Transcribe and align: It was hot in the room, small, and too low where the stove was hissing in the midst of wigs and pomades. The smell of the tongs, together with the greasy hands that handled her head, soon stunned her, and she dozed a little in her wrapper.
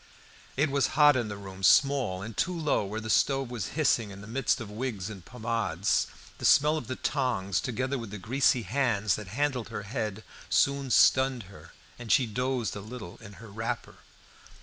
It 0.57 0.71
was 0.71 0.87
hot 0.97 1.15
in 1.15 1.27
the 1.27 1.37
room, 1.37 1.61
small, 1.61 2.23
and 2.23 2.35
too 2.35 2.57
low 2.57 2.83
where 2.83 2.99
the 2.99 3.07
stove 3.11 3.51
was 3.51 3.67
hissing 3.77 4.09
in 4.09 4.21
the 4.21 4.25
midst 4.25 4.59
of 4.59 4.71
wigs 4.71 5.11
and 5.11 5.23
pomades. 5.23 6.07
The 6.39 6.45
smell 6.45 6.75
of 6.75 6.87
the 6.87 6.95
tongs, 6.95 7.61
together 7.61 7.99
with 7.99 8.09
the 8.09 8.17
greasy 8.17 8.63
hands 8.63 9.13
that 9.13 9.27
handled 9.27 9.69
her 9.69 9.83
head, 9.83 10.23
soon 10.49 10.89
stunned 10.89 11.43
her, 11.53 11.73
and 11.99 12.11
she 12.11 12.25
dozed 12.25 12.75
a 12.75 12.79
little 12.81 13.17
in 13.17 13.33
her 13.33 13.49
wrapper. 13.51 13.97